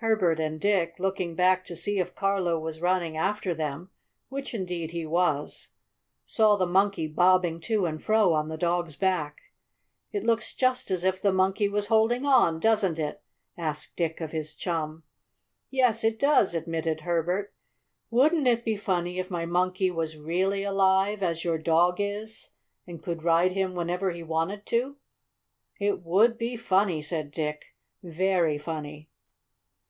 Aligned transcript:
Herbert 0.00 0.38
and 0.38 0.60
Dick, 0.60 0.96
looking 0.98 1.34
back 1.34 1.64
to 1.64 1.74
see 1.74 1.98
if 1.98 2.14
Carlo 2.14 2.58
was 2.60 2.82
running 2.82 3.16
after 3.16 3.54
them 3.54 3.88
(which 4.28 4.52
indeed 4.52 4.90
he 4.90 5.06
was) 5.06 5.68
saw 6.26 6.56
the 6.56 6.66
Monkey 6.66 7.08
bobbing 7.08 7.60
to 7.62 7.86
and 7.86 8.00
fro 8.00 8.34
on 8.34 8.48
the 8.48 8.58
dog's 8.58 8.94
back. 8.94 9.40
"It 10.12 10.22
looks 10.22 10.54
just 10.54 10.90
as 10.90 11.02
if 11.02 11.22
the 11.22 11.32
Monkey 11.32 11.66
was 11.66 11.86
holding 11.86 12.26
on, 12.26 12.60
doesn't 12.60 12.98
it?" 12.98 13.22
asked 13.56 13.96
Dick 13.96 14.20
of 14.20 14.32
his 14.32 14.54
chum. 14.54 15.02
"Yes, 15.70 16.04
it 16.04 16.18
does," 16.20 16.52
admitted 16.54 17.00
Herbert. 17.00 17.54
"Wouldn't 18.10 18.46
it 18.46 18.66
be 18.66 18.76
funny 18.76 19.18
if 19.18 19.30
my 19.30 19.46
Monkey 19.46 19.90
was 19.90 20.18
really 20.18 20.62
alive, 20.62 21.22
as 21.22 21.42
your 21.42 21.56
dog 21.58 21.96
is, 22.02 22.50
and 22.86 23.02
could 23.02 23.22
ride 23.22 23.52
him 23.52 23.72
whenever 23.74 24.10
he 24.10 24.22
wanted 24.22 24.66
to?" 24.66 24.98
"It 25.80 26.02
would 26.02 26.36
be 26.36 26.54
funny," 26.54 27.00
said 27.00 27.30
Dick. 27.30 27.74
"Very 28.02 28.58
funny!" 28.58 29.08